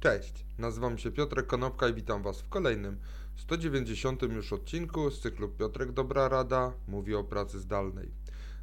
[0.00, 2.98] Cześć, nazywam się Piotrek Konopka i witam Was w kolejnym
[3.36, 8.10] 190 już odcinku z cyklu Piotrek Dobra Rada mówi o pracy zdalnej.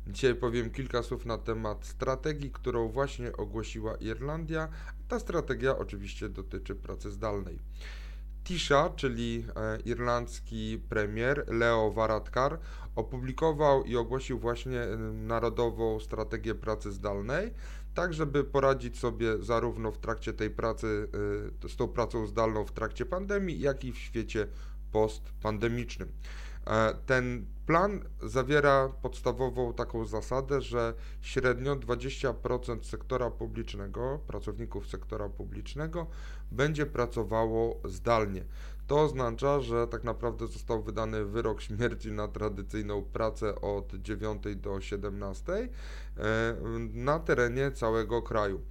[0.08, 4.70] Dzisiaj powiem kilka słów na temat strategii, którą właśnie ogłosiła Irlandia.
[5.08, 7.60] Ta strategia oczywiście dotyczy pracy zdalnej.
[8.46, 12.60] Tisha, czyli e, irlandzki premier Leo Varadkar,
[12.96, 17.54] opublikował i ogłosił właśnie e, Narodową Strategię Pracy Zdalnej,
[17.94, 21.08] tak żeby poradzić sobie zarówno w trakcie tej pracy,
[21.66, 24.48] e, z tą pracą zdalną w trakcie pandemii, jak i w świecie
[24.92, 26.10] postpandemicznym.
[27.06, 36.08] Ten plan zawiera podstawową taką zasadę, że średnio 20% sektora publicznego, pracowników sektora publicznego
[36.52, 38.46] będzie pracowało zdalnie.
[38.88, 44.82] To oznacza, że tak naprawdę został wydany wyrok śmierci na tradycyjną pracę od 9 do
[44.82, 45.68] 17 e,
[46.94, 48.62] na terenie całego kraju.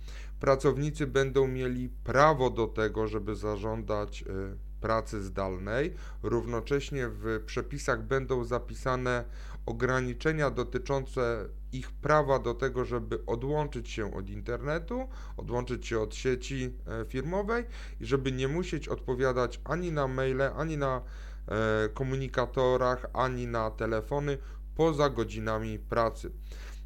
[0.40, 5.94] Pracownicy będą mieli prawo do tego, żeby zażądać e, pracy zdalnej.
[6.22, 9.24] Równocześnie w przepisach będą zapisane
[9.66, 16.70] ograniczenia dotyczące ich prawa do tego, żeby odłączyć się od internetu, odłączyć się od sieci
[16.86, 17.64] e, firmowej
[18.00, 21.00] i żeby nie musieć odpowiadać ani na maile, ani na
[21.48, 24.38] e, komunikatorach, ani na telefony
[24.76, 26.30] poza godzinami pracy.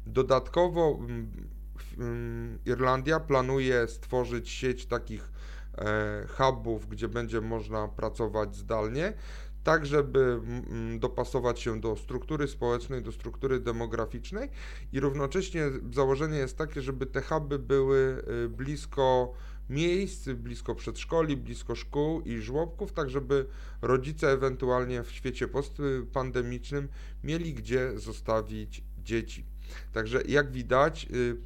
[0.05, 0.99] Dodatkowo
[2.65, 5.31] Irlandia planuje stworzyć sieć takich
[6.37, 9.13] hubów, gdzie będzie można pracować zdalnie,
[9.63, 10.41] tak żeby
[10.99, 14.49] dopasować się do struktury społecznej, do struktury demograficznej
[14.93, 15.63] i równocześnie
[15.93, 19.33] założenie jest takie, żeby te huby były e, blisko
[19.69, 23.45] miejsc, blisko przedszkoli, blisko szkół i żłobków, tak żeby
[23.81, 26.87] rodzice ewentualnie w świecie postpandemicznym
[27.23, 29.45] mieli gdzie zostawić dzieci.
[29.93, 31.37] Także jak widać, y,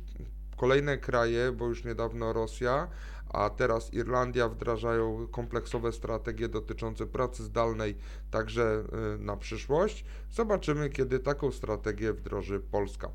[0.57, 2.87] kolejne kraje, bo już niedawno Rosja,
[3.33, 7.95] a teraz Irlandia wdrażają kompleksowe strategie dotyczące pracy zdalnej
[8.31, 8.83] także
[9.15, 10.05] y, na przyszłość.
[10.31, 13.09] Zobaczymy, kiedy taką strategię wdroży Polska.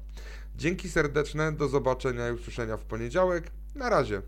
[0.56, 3.50] Dzięki serdeczne, do zobaczenia i usłyszenia w poniedziałek.
[3.74, 4.22] Na razie.